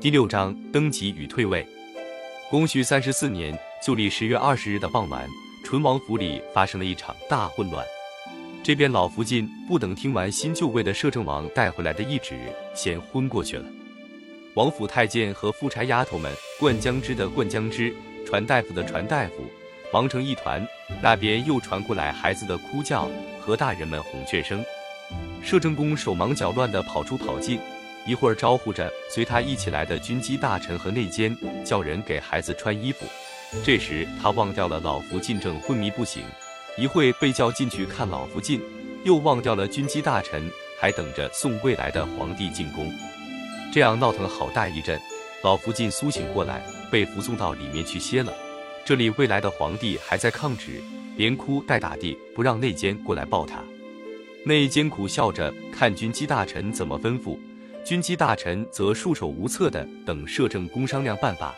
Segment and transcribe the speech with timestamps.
[0.00, 1.66] 第六章登基与退位。
[2.48, 5.28] 光绪三十四年旧历十月二十日的傍晚，
[5.64, 7.84] 淳王府里发生了一场大混乱。
[8.62, 12.38] 这边老福晋不等听完新就位的摄政王带回来的懿旨，
[12.76, 13.64] 先昏过去了。
[14.54, 17.92] 王府太监和夫差丫头们灌浆汁的灌浆汁，
[18.24, 19.44] 传大夫的传大夫，
[19.92, 20.64] 忙成一团。
[21.02, 23.10] 那边又传过来孩子的哭叫
[23.40, 24.64] 和大人们哄劝声。
[25.42, 27.58] 摄政宫手忙脚乱地跑出跑进，
[28.08, 33.04] 一会儿招呼着随他一起来的军机大臣和内监，叫人给孩子穿衣服。
[33.62, 36.22] 这时他忘掉了老福晋正昏迷不醒，
[36.78, 38.62] 一会被叫进去看老福晋，
[39.04, 42.90] 又忘掉了军机大臣还等着送未来的皇帝进宫。
[43.70, 44.98] 这样闹腾了好大一阵，
[45.44, 48.32] 老福晋苏醒过来，被扶送到里面去歇了。
[48.86, 50.82] 这里未来的皇帝还在抗旨，
[51.18, 53.62] 连哭带打地不让内监过来抱他。
[54.46, 57.38] 内监苦笑着看军机大臣怎么吩咐，
[57.88, 61.54] 军机大臣则束手无策的等摄政公商量办法。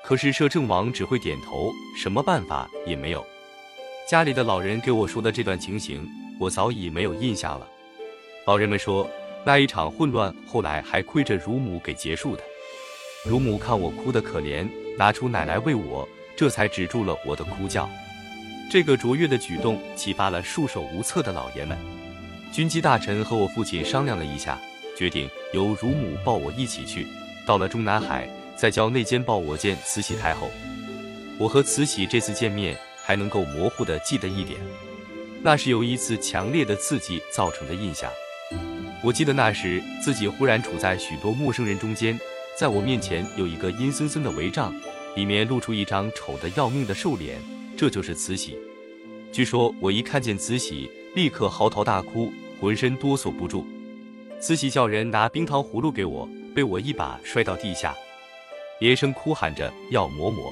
[0.00, 3.26] 可是摄政王只会点头，什么办法也没有。
[4.08, 7.66] 家里的老人给我说的这段情形，我早已没有印象了。
[8.46, 9.10] 老人们说，
[9.42, 12.42] 那一场混乱后来还亏着乳母给结束的。
[13.26, 17.90] 乳母看我哭得可怜，拿出奶来喂我，这才止住了我的哭叫。
[18.70, 21.76] 这个卓越的举动启发了束手无策的老爷们。
[22.52, 24.56] 军机大臣和我父亲商量了一下，
[25.00, 27.06] 决定由乳母抱我一起去。
[27.46, 30.50] 到了中南海，再叫内监抱我见慈禧太后。
[31.38, 34.60] 我和慈禧这次见面还能够模糊的记得一点，
[35.42, 38.10] 那是由一次强烈的刺激造成的印象。
[39.02, 42.20] 我记得那时自己忽然处在许多陌生人中间，
[42.58, 44.74] 在我面前有一个阴森森的帷帐，
[45.16, 47.38] 里面露出一张丑得要命的瘦脸，
[47.74, 48.58] 这就是慈禧。
[49.32, 50.90] 据说我一看见慈禧。
[51.12, 53.66] 立刻嚎啕大哭，浑身哆嗦不住。
[54.40, 57.94] 慈禧叫人拿冰糖葫芦给我，被我一把摔到地下，
[58.78, 60.50] 连声哭喊着要嬷嬷，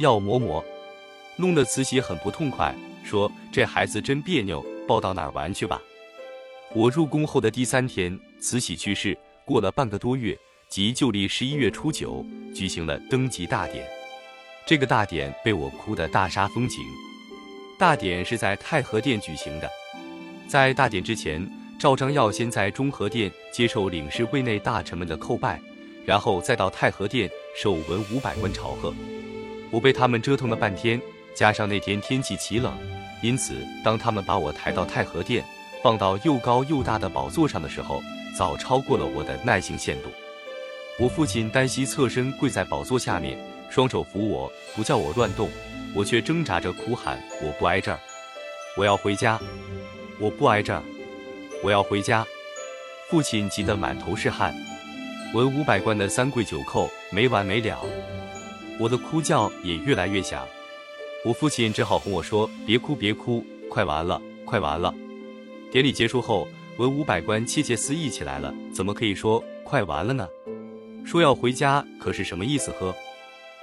[0.00, 0.64] 要嬷嬷，
[1.36, 5.78] 弄得慈禧很不痛快，说这孩子真别扭，抱到哪儿玩去吧。
[6.74, 10.34] 我入宫后的第三天，慈禧去世，过了半个多月，
[10.70, 13.86] 即旧历十一月初九，举行了登基大典。
[14.64, 16.82] 这个大典被我哭得大煞风景。
[17.78, 19.68] 大典是在太和殿举行的，
[20.48, 21.46] 在大典之前，
[21.82, 25.60] 赵章耀先在中和殿接受领事卫内大臣们的叩拜，
[26.06, 28.94] 然后再到太和殿受文武百官朝贺。
[29.68, 31.02] 我被他们折腾了半天，
[31.34, 32.72] 加上那天天气奇冷，
[33.20, 35.44] 因此当他们把我抬到太和殿，
[35.82, 38.00] 放到又高又大的宝座上的时候，
[38.38, 40.08] 早超过了我的耐性限度。
[41.00, 43.36] 我父亲单膝侧身跪在宝座下面，
[43.68, 45.50] 双手扶我，不叫我乱动。
[45.96, 47.98] 我却挣扎着哭喊：“我不挨这儿，
[48.76, 49.36] 我要回家！
[50.20, 50.80] 我不挨这儿，
[51.62, 52.26] 我要回家！”
[53.08, 54.54] 父亲急得满头是汗，
[55.34, 57.78] 文武百官的三跪九叩没完没了，
[58.78, 60.46] 我的哭叫也越来越响。
[61.24, 64.94] 我父亲只好哄我说：“别哭，别哭，快完了，快完了。”
[65.70, 70.26] 典礼结束后，文武百官窃窃私议起来了：“怎么可以说快完了呢？
[71.04, 72.70] 说要回家可是什么意思？
[72.72, 72.94] 呵？”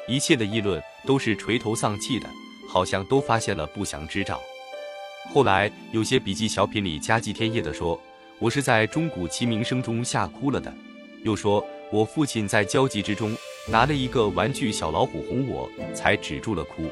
[0.08, 2.30] 一切的议论都是垂头丧气的，
[2.68, 4.40] 好像都发现了不祥之兆。
[5.28, 8.00] 后来有些笔记小品里加祭天夜的说，
[8.40, 10.72] 我是在钟鼓齐鸣声中吓哭了的；
[11.24, 13.36] 又说我父亲在焦急之中
[13.68, 16.90] 拿了一个玩具小老虎哄我，才止住了哭。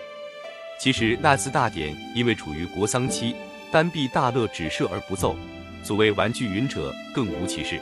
[0.79, 3.33] 其实那次大典因为处于国丧期，
[3.71, 5.35] 单臂大乐只射而不奏，
[5.83, 7.79] 所谓玩具云者更无其事。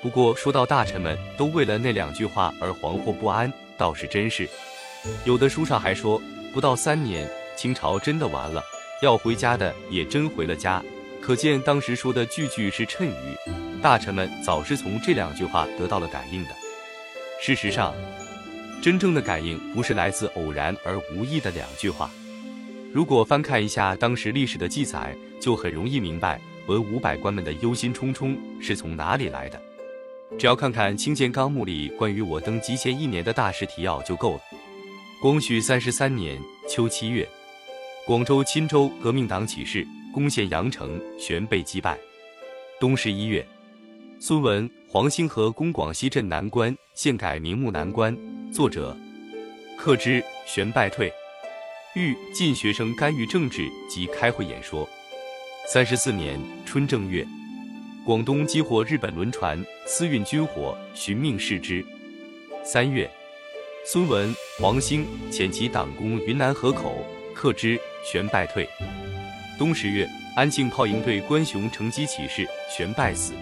[0.00, 3.52] 不过说到大臣们都为了那两句话而惶惑不安。
[3.76, 4.48] 倒是真是，
[5.24, 6.22] 有的书上还说，
[6.52, 8.62] 不到三年，清朝真的完了，
[9.02, 10.82] 要回家的也真回了家。
[11.20, 13.36] 可见当时说的句句是谶语，
[13.82, 16.50] 大臣们早是从这两句话得到了感应的。
[17.40, 17.94] 事实上，
[18.80, 22.10] 真正的感应不是来自偶然而无意的两句话。
[22.92, 29.60] 如果翻看一下当时历史的记载，就很容易明白文武百官们的忧心忡忡是从哪里来的。
[30.38, 34.40] 只要看看《清鉴纲目》里关于我登基前一年的大事提要就够了。
[35.20, 37.28] 光绪三十三年秋七月，
[38.04, 41.96] 广州钦州革命党起事，攻陷阳城，旋被击败。
[42.80, 43.46] 冬十一月，
[44.18, 48.16] 孙文、黄兴和攻广西镇南关，现改名木南关。
[48.52, 48.96] 作者：
[49.78, 51.12] 克之，旋败退。
[51.94, 54.88] 欲禁学生干预政治及开会演说。
[55.68, 57.24] 三十四年春正月。
[58.04, 61.86] 广东激活日本轮船，私运军火，寻命视之。
[62.64, 63.08] 三月，
[63.86, 67.06] 孙文、黄兴遣其党攻云南河口，
[67.42, 68.68] 克之，旋败退。
[69.58, 73.32] 冬十月，安庆炮营队关雄乘机起事，旋败死。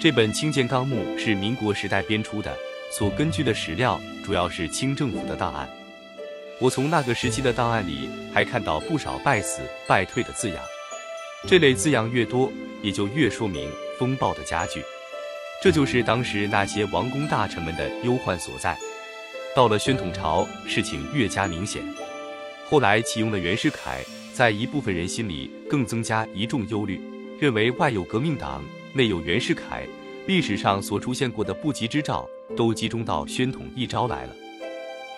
[0.00, 2.52] 这本《清鉴纲目》是民国时代编出的，
[2.90, 5.68] 所根据的史料主要是清政府的档案。
[6.58, 10.58] 我从那个时期的档案里还看到不少败死、败退的字样。
[11.46, 12.52] 这类字样越多，
[12.82, 13.70] 也就越说明
[14.00, 14.82] 风暴的加剧。
[15.62, 18.76] 这就是当时那些王公大臣们的忧患所在。
[19.54, 21.84] 到了宣统朝，事情越加明显。
[22.68, 27.00] 后来启用的袁世凯，在一部分人心里更增加一重忧虑，
[27.38, 28.64] 认为外有革命党，
[28.94, 29.86] 内有袁世凯，
[30.26, 34.34] 历史上所出现过的不吉之兆都集中到宣统一朝来了。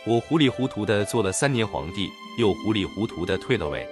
[0.05, 3.87] 我糊里糊涂的做了三年皇帝，又糊里糊涂的退了位。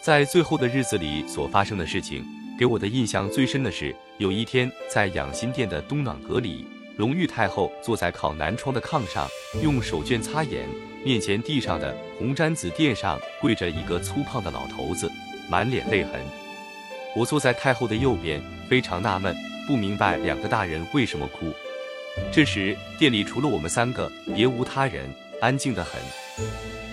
[0.00, 2.24] 在最后的日子里所发生的事情，
[2.58, 9.28] 给我的印象最深的是，有一天在养心殿的东暖阁里，隆裕太后坐在靠南窗的炕上，
[9.62, 10.68] 用手绢擦眼，
[11.02, 15.10] 面前地上的红毡子垫上跪着一个粗胖的老头子，
[15.48, 16.20] 满脸泪痕。
[17.16, 19.34] 我坐在太后的右边，非常纳闷，
[19.66, 21.52] 不明白两个大人为什么哭。
[22.30, 25.08] 这时店里除了我们三个，别无他人，
[25.40, 26.00] 安静得很。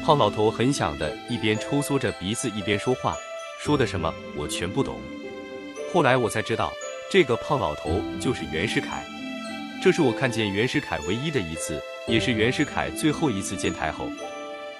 [0.03, 3.17] 胖老头很响的，一边抽缩着鼻子一边说话，
[3.59, 4.97] 说的什么我全不懂。
[5.93, 6.71] 后来我才知道，
[7.11, 9.03] 这个胖老头就是袁世凯。
[9.81, 14.09] 这是我看见袁世凯唯一的一次，也是袁世凯最后一次见太后。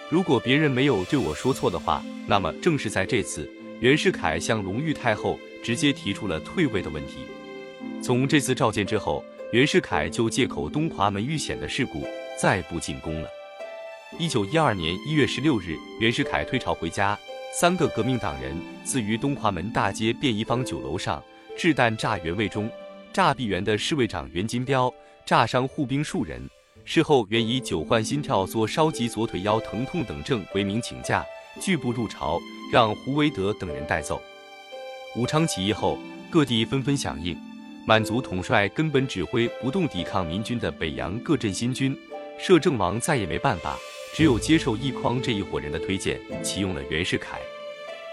[0.10, 3.50] 如果别人没有对我说错的话，那么正是在这次，
[3.80, 7.19] 袁世凯向隆裕太后直接提出了退位的问题。
[8.04, 9.24] 从这次召见之后，
[9.54, 12.06] 袁世凯就借口东华门遇险的事故，
[12.38, 13.30] 再不进宫了。
[14.18, 17.18] 一九一二年一月十六日，袁世凯退朝回家，
[17.57, 18.54] 三个革命党人
[18.84, 21.24] 自于东华门大街便衣坊酒楼上
[21.57, 22.69] 掷弹炸袁卫忠，
[23.12, 24.94] 炸毙袁的侍卫长袁金彪，
[25.26, 26.42] 炸伤护兵数人。
[26.86, 31.26] 事后，袁以久患心跳、做烧及左腿腰疼痛等症为名请假，
[31.60, 32.40] 拒不入朝，
[32.72, 34.22] 让胡维德等人带走。
[35.16, 35.98] 武昌起义后，
[36.30, 37.36] 各地纷纷响应，
[37.86, 41.98] 满族统帅根本指挥不动抵抗民军的北洋各镇新军，
[42.40, 43.76] 摄政王再也没办法。
[44.16, 47.40] 只有接受易匡这一伙人的推荐，启用了袁世凯。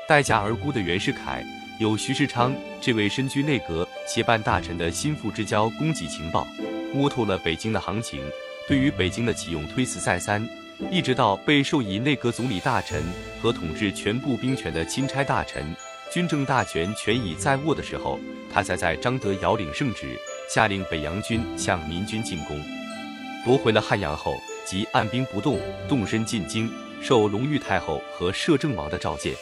[0.08, 1.42] 待价而沽的袁世凯，
[1.78, 6.46] 有徐世昌这位身居内阁协办大臣的心腹之交供给情报，
[6.94, 8.20] 摸透了北京的行情。
[8.66, 10.48] 对于北京的启用推辞再三，
[10.90, 13.02] 一直到被授以内阁总理大臣
[13.42, 15.76] 和统治全部兵权的钦差大臣，
[16.10, 18.18] 军政大权全已在握的时候，
[18.50, 20.18] 他才在张德尧领圣旨，
[20.48, 22.58] 下令北洋军向民军进攻，
[23.44, 24.34] 夺回了汉阳后。
[24.64, 26.68] 即按兵不动，动身进京，
[27.00, 29.32] 受隆裕太后和摄政王的召见。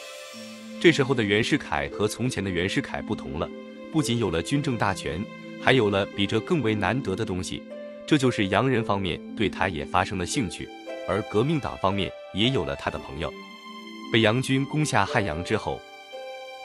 [0.85, 3.49] 这时候的袁世凯和从前的袁世凯不同了，
[3.91, 5.19] 不仅有了军政大权，
[5.59, 7.63] 还有了比这更为难得的东西，
[8.05, 10.69] 这就是洋人方面对他也发生了兴趣，
[11.07, 13.33] 而革命党方面也有了他的朋友。
[14.13, 15.81] 北洋军攻下汉阳之后，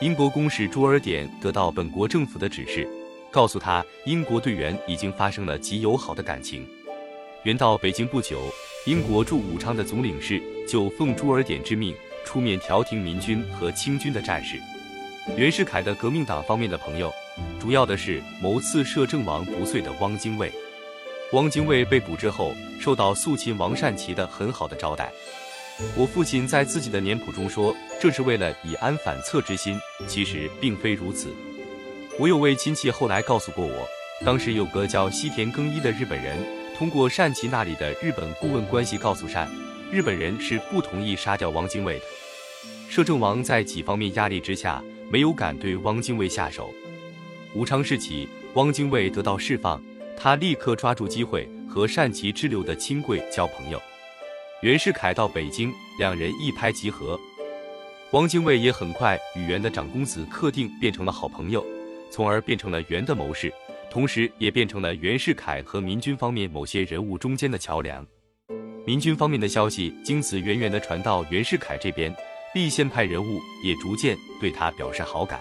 [0.03, 2.87] 英国公使朱尔典得到本国政府的指示，
[3.31, 6.69] 告诉他英国队员已经发生了极友好的感情。
[7.45, 8.39] 元到北京不久，
[8.85, 11.95] 英国驻武昌的总领事就奉朱尔典之命
[12.25, 14.61] 出面调停民军和清军的战事。
[15.37, 17.13] 袁世凯的革命党方面的朋友，
[17.61, 20.53] 主要的是谋刺摄政王不遂的汪精卫。
[21.33, 25.13] 汪精卫被捕之后，受到肃亲王善祺的很好的招待。
[25.95, 29.79] 我父亲在自己的年谱中说，这是为了以安反侧之心，
[30.09, 31.35] 其实并非如此。
[32.19, 33.89] 我有位亲戚后来告诉过我，
[34.25, 36.37] 当时有个叫西田更一的日本人。
[36.77, 39.49] 通过单祺那里的日本顾问关系告诉单，
[39.93, 42.05] 日本人是不同意杀掉汪精卫的。
[42.89, 44.81] 摄政王在几方面压力之下，
[45.11, 46.73] 没有敢对汪精卫下手。
[47.55, 49.83] 武昌事起，汪精卫得到释放，
[50.17, 53.83] 他立刻抓住机会和善其支流的亲贵交朋友。
[54.63, 57.19] 袁世凯到北京，两人一拍即合。
[58.13, 61.65] 汪精卫也很快与袁的长公子克定变成了好朋友，
[62.13, 63.53] 从而变成了袁的谋士。
[63.91, 68.07] 同时，也变成了袁世凯和民军方面某些人物中间的桥梁。
[68.87, 72.15] 民军方面的消息经此源源的传到袁世凯这边，
[72.55, 75.41] 立宪派人物也逐渐对他表示好感。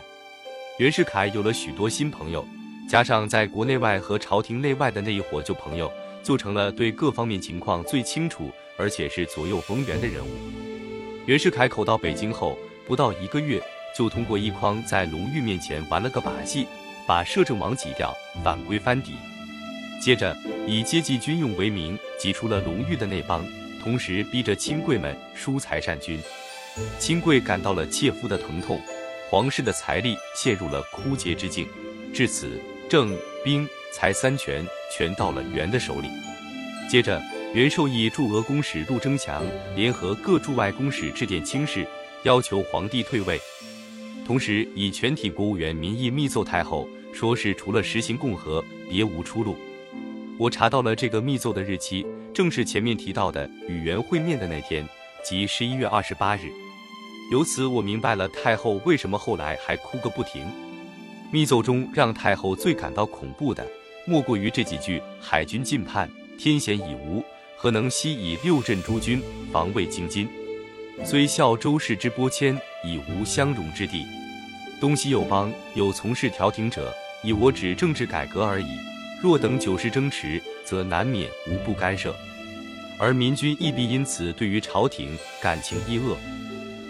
[0.77, 2.46] 袁世凯有了许多新朋友，
[2.89, 5.91] 加上在国内外和朝廷内外的那一伙旧朋友，
[6.22, 10.29] 就成了对各方面情况最清楚，而且是左右逢源的人物。
[11.25, 13.62] 袁世凯口到北京后，不到一个月，
[13.96, 16.67] 就通过一筐在隆裕面前玩了个把戏。
[17.08, 19.13] 把摄政王挤掉，反归藩邸。
[20.00, 23.46] 接着以接济军用为名，挤出了隆裕的那帮，
[23.82, 26.20] 同时逼着亲贵们输财善军。
[26.98, 28.82] 亲贵感到了切肤的疼痛，
[29.29, 31.68] 皇室的财力陷入了枯竭之境。
[32.13, 36.08] 至此，政、兵、财三权全到了元的手里。
[36.89, 37.22] 接着，
[37.53, 39.44] 元授意驻俄公使陆征强
[39.75, 41.86] 联合各驻外公使致电清室，
[42.24, 43.39] 要求皇帝退位，
[44.25, 46.88] 同时以全体国务员名义密奏太后。
[47.12, 49.58] 说是除了实行共和，别无出路。
[50.39, 54.88] 我查到了这个密奏的日期，正是前面提到的与元会面的那天，
[55.22, 56.43] 即十一月二十八日。
[57.29, 60.48] 由此我明白了太后为什么后来还哭个不停。
[61.29, 63.67] 密奏中让太后最感到恐怖的，
[64.08, 67.22] 莫过于这几句：“海军进叛，天险已无，
[67.58, 70.25] 何能西以六镇诸军防卫京津？
[71.03, 74.05] 虽效周氏之拨迁，已无相容之地。
[74.79, 78.77] 东西有邦，有从事调停者，以我指政治改革而已。
[79.21, 82.15] 若等九世争持，则难免无不干涉，
[82.97, 86.17] 而民军亦必因此对于朝廷感情亦恶。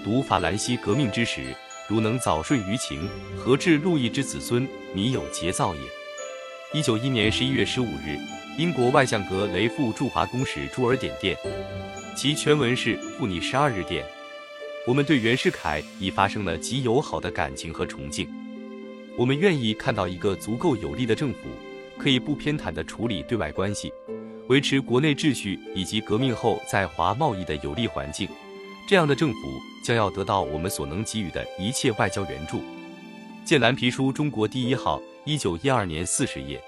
[0.03, 1.55] 读法兰西革命之时。”
[1.89, 5.81] 如能早睡于情，何至路易之子孙弥有节造也？
[6.71, 8.15] 一九一年十一月十五日，
[8.59, 11.36] 英国外相格雷赴驻华公使朱尔典电，
[12.15, 14.05] 其全文是赴你十二日电。
[14.86, 18.29] 我们对袁世凯已发生了极友好的感情和崇敬，
[19.17, 21.39] 我们愿意看到一个足够有力的政府，
[22.00, 23.91] 可以不偏袒地处理对外关系，
[24.48, 28.27] 维持国内秩序以及革命后在华贸易的有利环境。
[28.88, 32.63] 这样的政府将要得到我们所能给予的一切外交援助。
[33.46, 36.60] 见蓝皮书中国第一号，一九一二年四十页。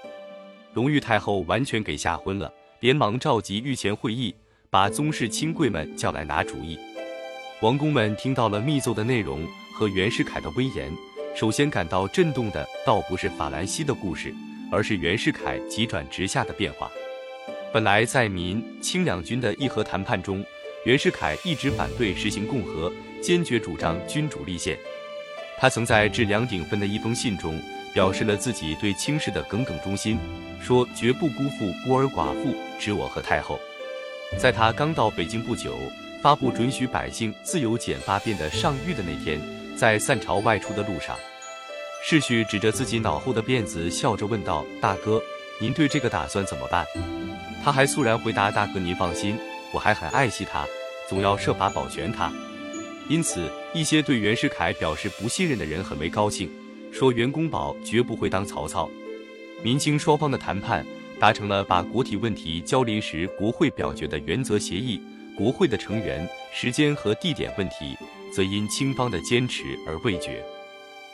[0.74, 4.34] 隆裕太后完全给吓昏了，连忙召集御前会议，
[4.70, 6.78] 把宗室亲贵们叫来拿主意。
[7.60, 10.92] 王公们听到了密奏的内容和袁世凯的威严，
[11.34, 14.34] 首先感到震动的倒不是法兰西的故事，
[14.72, 16.90] 而是袁世凯急转直下的变化。
[17.72, 20.44] 本来在民清两军的议和谈判中。
[20.84, 24.76] 袁世凯一直反对实行共和，坚决主张君主立宪。
[25.56, 27.56] 他曾在致梁鼎芬的一封信中，
[27.94, 30.18] 表示了自己对清室的耿耿忠心，
[30.60, 33.60] 说绝不辜负孤儿寡妇、指我和太后。
[34.36, 35.78] 在他刚到北京不久，
[36.20, 39.40] 发布准许百姓自由剪发辫的上谕的那天，
[39.76, 41.16] 在散朝外出的路上，
[42.04, 45.22] 世旭指着自己脑后的辫子，笑着问道：“大哥，
[45.60, 46.84] 您对这个打算怎么办？”
[47.62, 49.38] 他还肃然回答：“大哥，您放心。”
[49.72, 50.66] 我还很爱惜他，
[51.08, 52.30] 总要设法保全他。
[53.08, 56.50] 因此，一些对袁世凯表示不信任的人很为高兴，
[56.92, 58.90] 说袁公宝绝不会当曹操。
[59.62, 60.84] 民清双方的谈判
[61.20, 65.00] 达成了把国体问题交临时国会表决的原则协议，
[65.38, 67.96] 国会的成员、时间和地点问题
[68.34, 70.44] 则因清方的坚持而未决。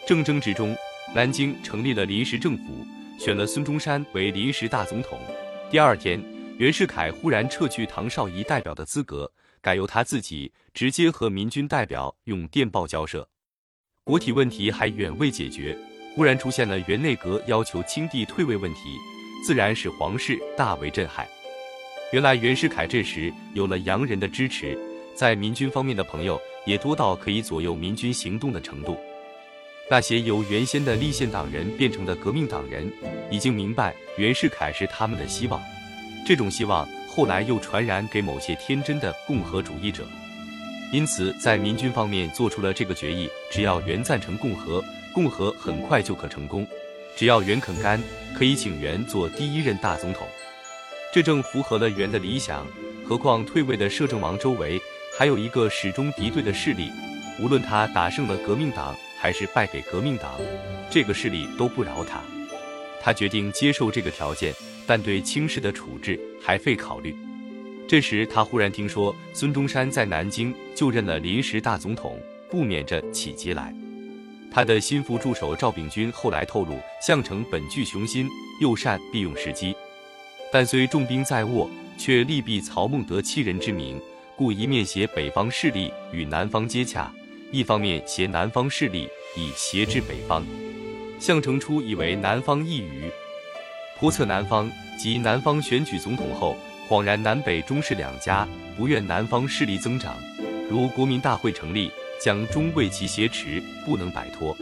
[0.08, 0.74] 正争执中，
[1.14, 2.82] 南京成立了临时政府，
[3.18, 5.20] 选了孙中山为临时大总统。
[5.70, 6.18] 第二天。
[6.56, 13.28] 袁世凯忽然撤去唐绍仪代表的资格，改由他自己直接和民军代表用电报交涉。
[14.02, 15.78] 国体问题还远未解决，
[16.14, 18.96] 忽然出现了袁内阁要求清帝退位问题，
[19.46, 21.28] 自然使皇室大为震撼。
[22.12, 24.76] 原来袁世凯这时有了洋人的支持，
[25.14, 28.98] 在民军方面的朋友也多到可以左右民军行动的程度。
[29.90, 32.92] 那些由原先的立宪党人变成的革命党人，
[33.30, 35.62] 已经明白袁世凯是他们的希望。
[36.26, 40.06] 这种希望后来又传染给某些天真的共和主义者，
[40.92, 46.66] 因此在民军方面做出了这个决议：只要袁赞成共和，共和很快就可成功；
[47.16, 47.98] 只要袁肯干，
[48.34, 50.28] 可以请袁做第一任大总统。
[51.14, 52.66] 这正符合了袁的理想。
[53.08, 54.78] 何况退位的摄政王周围
[55.18, 56.90] 还有一个始终敌对的势力，
[57.40, 60.38] 无论他打胜了革命党，还是败给革命党，
[60.90, 62.20] 这个势力都不饶他。
[63.00, 64.54] 他决定接受这个条件。
[64.88, 67.14] 但对清室的处置还费考虑。
[67.86, 73.74] 这时，他忽然听说孙中山在南京就任了临时大总统，不免着起急来。
[74.50, 78.26] 他的心腹助手赵秉钧后来透露，项城本具雄心，
[78.62, 79.76] 又善利用时机，
[80.50, 84.00] 但虽重兵在握，却力避曹孟德欺人之名，
[84.38, 87.12] 故一面携北方势力与南方接洽，
[87.50, 90.44] 一方面挟南方势力以挟制北方。
[91.18, 93.10] 项城初以为南方易于。
[93.98, 96.56] 国策南方，及南方选举总统后，
[96.88, 100.16] 恍然南北中士两家不愿南方势力增长，
[100.70, 101.90] 如国民大会成立，
[102.22, 104.56] 将终为其挟持，不能摆脱，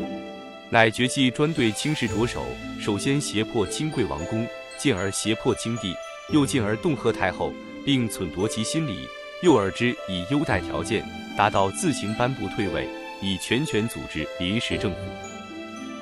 [0.70, 2.46] 乃决计专对清室着手，
[2.80, 4.46] 首先胁迫清贵王公，
[4.78, 5.94] 进而胁迫清帝，
[6.32, 7.52] 又进而恫吓太后，
[7.84, 9.06] 并忖夺其心理，
[9.42, 11.04] 诱饵之以优待条件，
[11.36, 12.88] 达到自行颁布退位，
[13.20, 14.98] 以全权组织临时政府。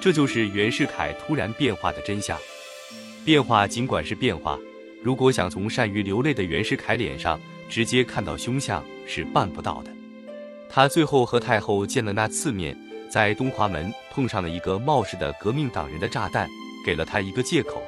[0.01, 2.39] 这就是袁世凯突然变化的真相。
[3.25, 4.59] 变化尽管是变化，
[5.03, 9.91] 如果想从善于流泪的袁世凯脸上直接看到凶相，是办不到的。
[10.69, 12.77] 他最后和太后见了那次面，
[13.11, 16.49] 在东华门碰上了一个冒失的革命党人的炸弹，
[16.85, 17.83] 给了他一个借口，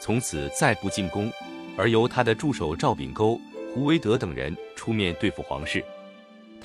[0.00, 1.30] 从此再不进宫，
[1.76, 3.40] 而由他的助手赵秉沟、
[3.72, 5.84] 胡维德等人出面对付皇室。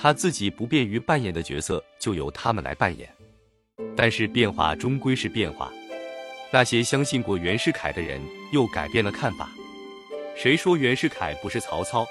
[0.06, 3.12] 他自己不便于扮演的角色，就由他们来扮演。
[3.96, 5.68] 但是变化终归是变化。
[6.52, 8.20] 那些相信过袁世凯的人
[8.52, 9.50] 又改变了看法。
[10.36, 12.06] 谁说袁世凯不是曹操？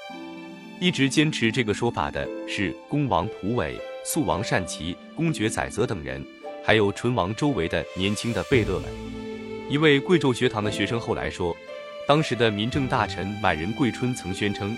[0.82, 6.22] 一直坚持这个说法的是恭王蒲伟、肃王单骑、公爵载泽等人，
[6.66, 8.92] 还有淳王周围的年轻的贝勒们。
[9.70, 11.56] 一位贵胄学堂的学生后来说，
[12.06, 14.78] 当时的民政大臣满人贵春曾宣称，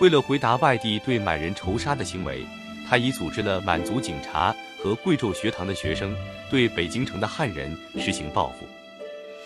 [0.00, 2.44] 为了回答外地对满人仇杀的行为，
[2.88, 6.14] 他已组织了满族警察和贵胄学堂的学生
[6.50, 8.66] 对北京城的汉人实行报复。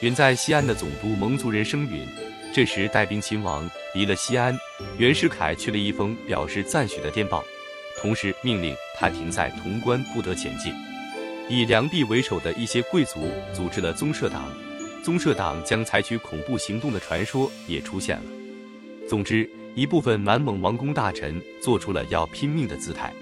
[0.00, 2.06] 远在西安的总督蒙族人声允，
[2.52, 4.56] 这时带兵亲王离了西安，
[4.96, 7.44] 袁世凯去了一封表示赞许的电报，
[8.00, 10.72] 同时命令他停在潼关不得前进。
[11.48, 14.52] 以梁帝为首的一些贵族组织了宗社党，
[15.02, 18.24] 宗社党将采取恐怖行动的传说也出现了。
[19.08, 19.48] 总之，
[19.78, 23.12] 一部分满蒙王公大臣做出了要拼命的姿态。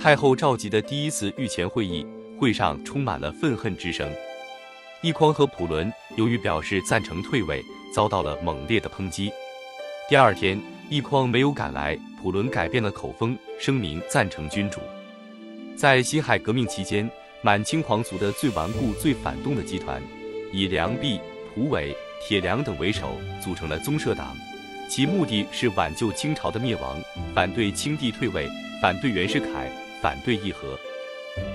[0.00, 2.06] 太后召集的第一次御前会议，
[2.38, 4.08] 会上充满了愤恨之声。
[5.02, 7.60] 奕匡和普伦由于表示赞成退位，
[7.92, 9.32] 遭到了猛烈的抨击。
[10.08, 10.56] 第二天，
[10.88, 14.78] 奕匡没有赶来，普伦改变了口风，声明赞成君主。
[15.74, 17.10] 在辛亥革命期间，
[17.42, 20.00] 满清皇族的最顽固、最反动的集团，
[20.52, 21.18] 以梁弼、
[21.52, 24.36] 蒲伟、铁良等为首，组成了宗社党，
[24.88, 27.00] 其目的是挽救清朝的灭亡，
[27.34, 28.48] 反对清帝退位，
[28.80, 29.70] 反对袁世凯，
[30.02, 30.78] 反对议和。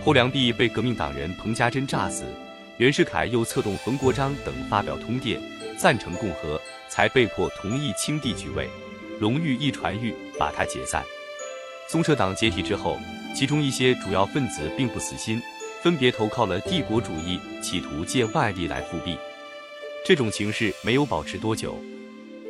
[0.04, 2.26] 后梁弼被革命党人彭家珍炸死。
[2.78, 5.40] 袁世凯又策动冯国璋等发表通电，
[5.78, 8.68] 赞成共和，才被迫同意清帝举位。
[9.20, 11.04] 隆裕一传谕，把他解散。
[11.88, 13.00] 宗社党解体之后，
[13.36, 15.42] 其中一些主要分子并不死心，
[15.82, 19.18] 分别投靠了帝国主义，企图借外力来复辟。
[20.06, 21.80] 这种情势没有保持多久。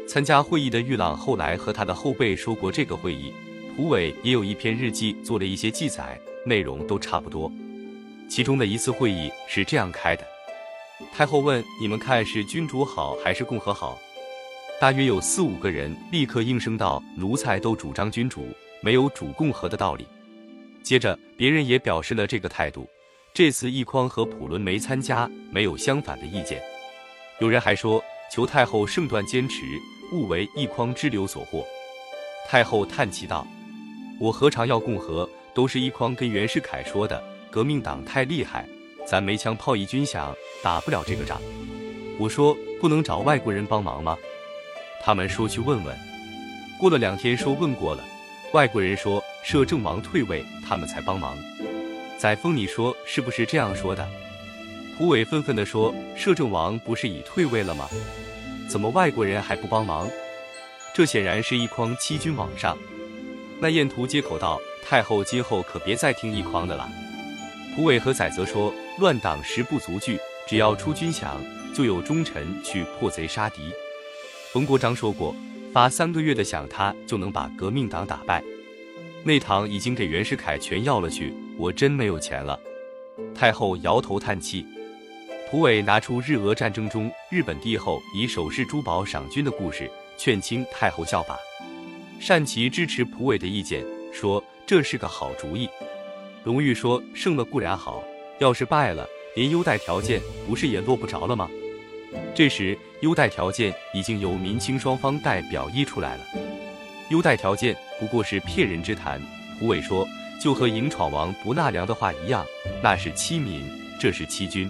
[0.07, 3.33] 参加会议的玉朗后来和他的后辈说过这个会议，
[3.75, 7.51] 蒲伟也有一篇日记做了一些记载，内容都差不多。
[8.29, 10.25] 其中的一次会议是这样开的：
[11.13, 13.99] 太后问你们看是君主好还是共和好？
[14.79, 18.47] 大约有四五个人立刻应声道：奴才都主张君主，
[18.81, 20.07] 没有主共和的道理。
[20.83, 22.87] 接着别人也表示了这个态度。
[23.33, 26.61] 这次奕匡和普伦没参加，没有相反的意见。
[27.39, 29.63] 有人还说求太后圣断坚持，
[30.11, 31.63] 勿为一匡之流所惑。
[32.47, 33.45] 太后叹气道
[34.19, 35.29] ：“我何尝要共和？
[35.53, 38.67] 都是一匡跟袁世凯说的。”革命党太厉害，
[39.05, 41.41] 咱没枪炮一军饷，打不了这个仗。
[42.19, 44.17] 我说不能找外国人帮忙吗？
[45.01, 45.97] 他们说去问问。
[46.77, 48.03] 过了两天说问过了，
[48.51, 51.37] 外国人说摄政王退位，他们才帮忙。
[52.17, 54.07] 载沣，你说是不是这样说的？
[54.97, 57.87] 胡伟愤愤地说：摄政王不是已退位了吗？
[58.67, 60.09] 怎么外国人还不帮忙？
[60.93, 62.77] 这显然是一筐欺君罔上。
[63.59, 66.87] 那燕图接口道：太后今后可别再听一筐的了。
[67.75, 71.35] 蒲伟和载泽说：“乱党十不足惧，只要出军饷，
[71.73, 73.71] 就有忠臣去破贼杀敌。”
[74.51, 75.35] 冯国璋说过
[75.71, 78.43] ：“发三个月的饷，他就能把革命党打败。”
[79.23, 82.59] 内堂已经给袁世凯全要了去，我真没有钱了。
[83.35, 84.65] 太后摇头叹气。
[85.49, 91.39] 蒲伟拿出日俄战争中日本帝后以首饰珠宝赏君的故事，劝清太后效法。
[92.27, 93.81] 单骑支持蒲伟的意见，
[94.11, 95.69] 说这是个好主意。
[96.43, 98.03] 隆裕说：“胜了固然好，
[98.39, 101.49] 要是败了，连优待条件不是也落不着了吗？”
[102.35, 106.25] 这时，优待条件已经由民清双方代表议出来了。
[107.09, 109.21] 优待条件不过是骗人之谈。
[109.57, 110.05] 胡伟说
[110.43, 112.45] ：“就和迎闯王不纳粮的话一样，
[112.83, 113.63] 那是欺民，
[113.97, 114.69] 这是欺君。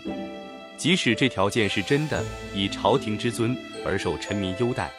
[0.77, 4.91] 即使这条件是真的，以朝廷之尊而受臣民优待，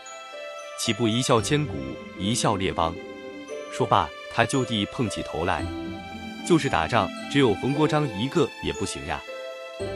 [0.78, 1.74] 岂不一笑千古，
[2.18, 2.94] 一笑列邦？”
[3.72, 5.64] 说罢，他就地碰起头来。
[6.46, 9.22] 就是打仗，只有冯国璋一个也不行呀。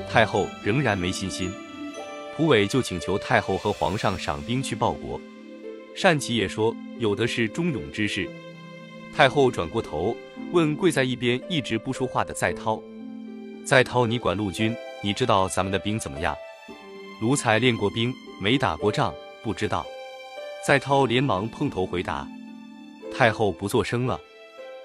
[0.09, 1.51] 太后仍然没信心，
[2.37, 5.21] 蒲伟就请求太后和皇上赏兵去报国。
[6.01, 8.29] 单骑也说有的是忠勇之士。
[9.17, 10.17] 太后转过头
[10.53, 12.81] 问跪在一边一直不说话的在涛
[13.65, 16.37] ：“在涛，你管陆军，你知道咱们的兵怎么样？”
[17.21, 19.87] 奴才练过兵，没打过仗，不知道。
[20.67, 22.27] 在涛连忙碰头回答。
[23.15, 24.19] 太后不作声了。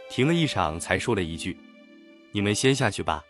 [0.10, 1.58] 停了一晌，才说了一句
[2.32, 3.23] ：“你们先下去吧。”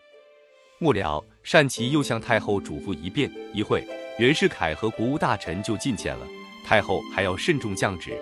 [0.78, 3.30] 末了，单骑又向太后嘱咐一遍。
[3.52, 3.86] 一会，
[4.18, 6.26] 袁世凯和国务大臣就觐见了
[6.64, 8.16] 太后，还要慎重降旨。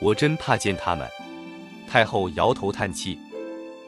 [0.00, 1.08] 我真怕见他们。
[1.88, 3.18] 太后摇头叹气。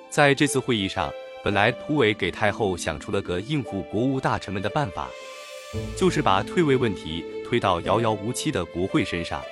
[0.08, 5.08] 在这次会议上，本来蒲伟给太后想出了个应付国务大臣们的办法，
[5.96, 9.42] 就是把退位问题推到遥遥无期的国会身上。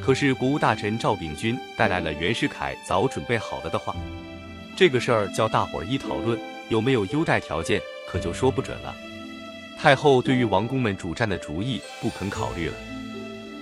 [0.00, 3.94] 可是国务大臣赵秉钧带来了袁世凯早准备好了的话，
[4.76, 8.94] 这个事儿叫大伙儿一讨论，有没有优待条件，可就说不准了。
[9.76, 12.74] 太后对于王公们主战的主意不肯考虑了。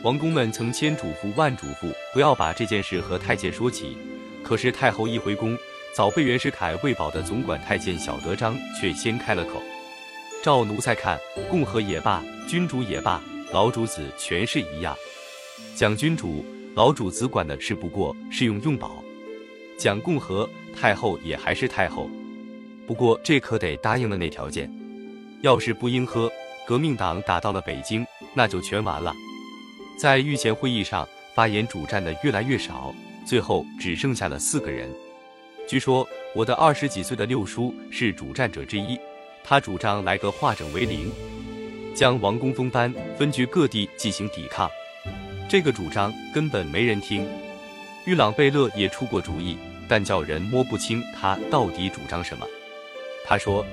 [0.02, 3.96] 王公们曾千嘱咐万嘱咐，不要把这件事和太监说起。
[4.44, 5.58] 可是太后一回宫，
[5.96, 9.62] 早被袁世凯喂饱的总管太监小德张却先开了口。
[10.42, 13.18] 照奴才看，共和也罢，君主也罢，
[13.50, 14.94] 老主子全是一样。
[15.74, 19.02] 讲君主，老主子管的事不过是用用宝；
[19.78, 20.46] 讲共和，
[20.78, 22.10] 太后也还是太后。
[22.86, 24.70] 不过这可得答应了那条件，
[25.40, 26.30] 要是不应和，
[26.66, 29.14] 革命党打到了北京，那就全完了。
[29.98, 32.94] 在御前会议上，发言主战的越来越少，
[33.26, 34.94] 最后只剩下了四个人。
[35.66, 38.96] 据说我的二十几岁的六叔是主战者之一，
[39.42, 41.10] 他主张来个化整为零，
[41.92, 44.70] 将王公分班分居各地进行抵抗。
[45.48, 47.26] 这个主张根本没人听。
[48.04, 52.46] 玉朗贝勒也出过主意，但叫人摸不清他到底主张什么。
[53.24, 53.66] 他说：“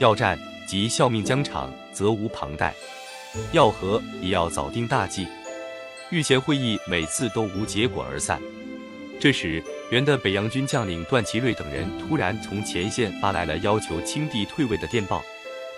[0.00, 2.72] 要战即效命疆场，责无旁贷；
[3.52, 5.26] 要和也要早定大计。”
[6.12, 8.38] 御前会议每次都无结果而散。
[9.20, 15.22] 这时，原的北洋军将领段祺瑞等人突然从前线发来了要求清帝退位的电报，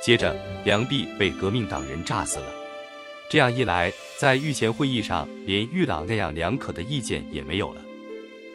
[0.03, 2.47] 接着梁璧被革命党人炸死了。
[3.29, 7.83] 这样一来，在御前会议上，连玉朗那样两可的意见也没有了。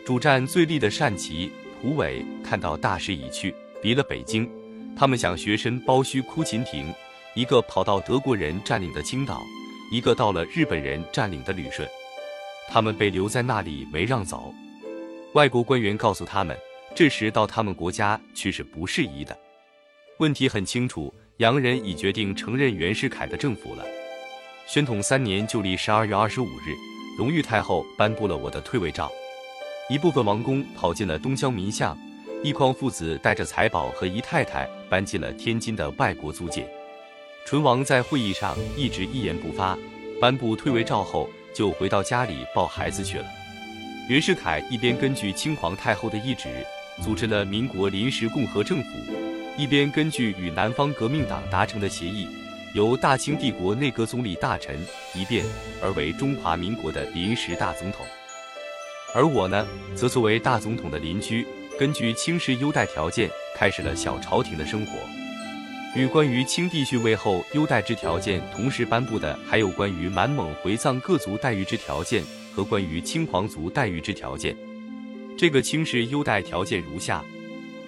[0.05, 4.49] 主战最力的单骑、蒲伟看到大势已去，离了北京，
[4.97, 6.91] 他们想学身包胥哭秦亭，
[7.35, 9.41] 一个跑到德国人占领的青岛。
[9.91, 11.87] 一个到了日本人占领的旅顺，
[12.69, 14.53] 他们被留在那里没让走。
[15.33, 16.57] 外国官员告诉他们，
[16.95, 19.37] 这时到他们国家去是不适宜的。
[20.17, 23.85] 问题很清楚，洋人已决定承认袁世凯的政府了。
[24.65, 26.73] 宣统三年旧历十二月二十五日，
[27.19, 29.11] 隆裕太后颁布了我的退位诏。
[29.87, 31.95] 一部分王公跑进了东乡民巷，
[32.43, 36.67] 一匡父子带着财宝和姨太太搬进了天津的外国租界。
[37.45, 39.77] 淳王在会议上一直一言不发，
[40.19, 43.25] 颁布退位诏后，就回到家里抱孩子去了。
[44.09, 46.65] 袁世凯一边根据清皇太后的懿旨，
[46.99, 48.89] 组织了民国临时共和政府，
[49.55, 52.27] 一边根据与南方革命党达成的协议，
[52.73, 54.79] 由大清帝国内阁总理大臣
[55.13, 55.45] 一变
[55.79, 58.03] 而为中华民国的临时大总统。
[59.13, 61.45] 而我呢，则作为大总统的邻居，
[61.77, 64.93] 根据清室优待条件，开始了小朝廷的生活。
[65.95, 72.23] 与关于清帝逊位后优待之条件同时颁布的，还有关于满蒙回藏各族待遇之条件
[72.59, 74.53] 和关于清皇族待遇之条件。
[75.37, 77.23] 这个清室优待条件如下：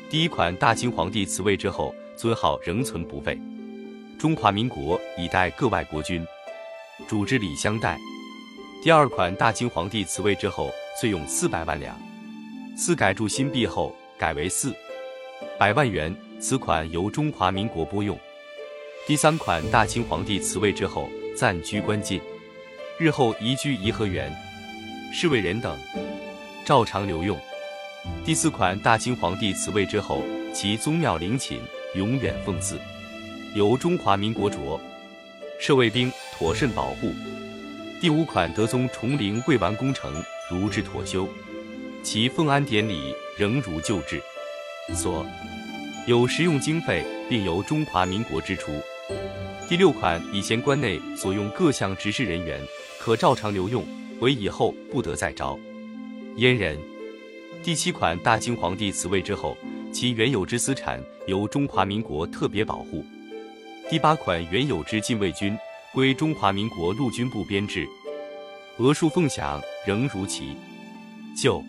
[0.09, 3.37] 第一款，大清皇帝辞位之后，尊号仍存不废。
[4.17, 6.25] 中华民国以待各外国君，
[7.05, 7.99] 主之礼相待。
[8.81, 11.99] 第二款，大清皇帝辞位之后，岁用四百万两。
[12.77, 14.73] 四改铸新币后，改为四
[15.59, 16.15] 百万元。
[16.39, 18.17] 此款由中华民国拨用。
[19.05, 22.21] 第三款，大清皇帝辞位之后暂居关禁，
[22.97, 24.33] 日后移居颐和园，
[25.13, 25.77] 侍卫人等
[26.63, 27.37] 照常留用。
[28.23, 31.59] 第四款，大清皇帝辞位之后，其宗庙陵寝
[31.95, 32.79] 永远奉祀，
[33.53, 34.79] 由中华民国着，
[35.59, 37.11] 设卫兵妥慎保护。
[37.99, 41.27] 第五款，德宗崇陵未完工程，如之妥修，
[42.01, 44.21] 其奉安典礼仍如旧制，
[44.95, 45.25] 所。
[46.07, 48.71] 有实用经费，并由中华民国支出。
[49.67, 52.59] 第六款，以前关内所用各项执事人员，
[52.97, 53.85] 可照常留用，
[54.21, 55.59] 为以后不得再招
[56.37, 56.79] 阉人。
[57.61, 59.55] 第七款，大清皇帝辞位之后，
[59.91, 63.05] 其原有之私产由中华民国特别保护。
[63.89, 65.55] 第八款，原有之禁卫军
[65.93, 67.87] 归中华民国陆军部编制，
[68.77, 70.55] 额数奉饷仍如其
[71.35, 71.63] 旧。